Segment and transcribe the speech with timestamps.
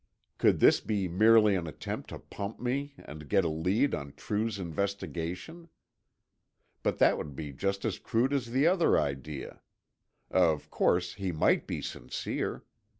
[0.39, 4.57] Could this be merely an attempt to pump me and get a lead on True's
[4.57, 5.69] investigation?
[6.81, 9.61] But that would be just as crude as the other idea.
[10.31, 12.63] Of course, he might be sincere.